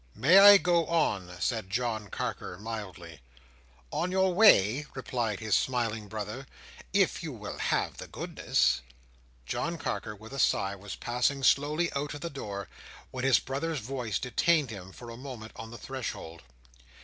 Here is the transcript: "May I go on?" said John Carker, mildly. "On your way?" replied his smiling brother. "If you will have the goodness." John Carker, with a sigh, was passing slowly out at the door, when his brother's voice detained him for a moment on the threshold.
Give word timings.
"May 0.15 0.39
I 0.39 0.57
go 0.57 0.87
on?" 0.87 1.39
said 1.39 1.69
John 1.69 2.09
Carker, 2.09 2.57
mildly. 2.57 3.19
"On 3.91 4.11
your 4.11 4.33
way?" 4.33 4.87
replied 4.95 5.39
his 5.39 5.55
smiling 5.55 6.07
brother. 6.07 6.47
"If 6.91 7.21
you 7.21 7.31
will 7.31 7.59
have 7.59 7.97
the 7.97 8.07
goodness." 8.07 8.81
John 9.45 9.77
Carker, 9.77 10.15
with 10.15 10.33
a 10.33 10.39
sigh, 10.39 10.73
was 10.75 10.95
passing 10.95 11.43
slowly 11.43 11.93
out 11.93 12.15
at 12.15 12.23
the 12.23 12.31
door, 12.31 12.67
when 13.11 13.23
his 13.23 13.37
brother's 13.37 13.77
voice 13.79 14.17
detained 14.17 14.71
him 14.71 14.91
for 14.91 15.11
a 15.11 15.17
moment 15.17 15.51
on 15.55 15.69
the 15.69 15.77
threshold. 15.77 16.41